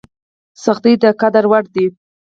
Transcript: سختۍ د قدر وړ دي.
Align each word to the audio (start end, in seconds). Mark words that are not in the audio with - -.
سختۍ 0.63 0.93
د 1.03 1.05
قدر 1.21 1.43
وړ 1.51 1.65
دي. 1.75 1.85